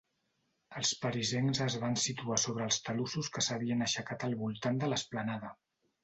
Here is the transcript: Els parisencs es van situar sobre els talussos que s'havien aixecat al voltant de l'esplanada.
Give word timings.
Els 0.79 0.91
parisencs 1.01 1.59
es 1.65 1.75
van 1.83 1.97
situar 2.03 2.37
sobre 2.43 2.65
els 2.67 2.79
talussos 2.87 3.29
que 3.35 3.43
s'havien 3.49 3.87
aixecat 3.89 4.25
al 4.29 4.33
voltant 4.39 4.81
de 4.85 4.91
l'esplanada. 4.95 5.53